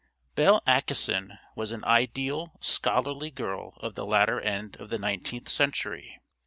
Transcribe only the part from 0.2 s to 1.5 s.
Belle Acheson